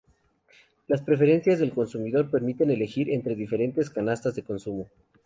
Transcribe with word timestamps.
Las 0.87 1.03
preferencias 1.03 1.59
del 1.59 1.73
consumidor 1.73 2.25
le 2.25 2.31
permiten 2.31 2.71
elegir 2.71 3.07
entre 3.11 3.35
diferentes 3.35 3.91
canastas 3.91 4.33
de 4.33 4.41
consumo. 4.41 4.87